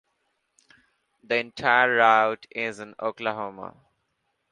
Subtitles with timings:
[1.23, 3.77] The entire route is in Oklahoma.